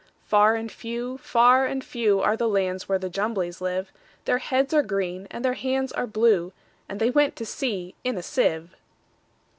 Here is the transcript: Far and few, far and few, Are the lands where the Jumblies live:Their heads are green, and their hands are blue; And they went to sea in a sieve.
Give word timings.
Far 0.25 0.55
and 0.55 0.71
few, 0.71 1.19
far 1.19 1.67
and 1.67 1.83
few, 1.83 2.21
Are 2.21 2.35
the 2.35 2.49
lands 2.49 2.89
where 2.89 2.97
the 2.97 3.07
Jumblies 3.07 3.61
live:Their 3.61 4.39
heads 4.39 4.73
are 4.73 4.81
green, 4.81 5.27
and 5.29 5.45
their 5.45 5.53
hands 5.53 5.91
are 5.91 6.07
blue; 6.07 6.53
And 6.89 6.99
they 6.99 7.11
went 7.11 7.35
to 7.35 7.45
sea 7.45 7.93
in 8.03 8.17
a 8.17 8.23
sieve. 8.23 8.75